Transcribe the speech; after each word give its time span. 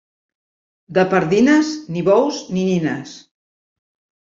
De 0.99 1.03
Pardines, 1.11 1.69
ni 1.97 2.05
bous 2.09 2.41
ni 2.57 2.65
nines. 2.73 3.15